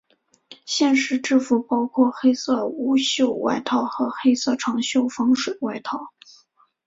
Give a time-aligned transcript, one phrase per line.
[0.65, 6.07] 现时制服包括黑色无袖外套和黑色长袖防水外套。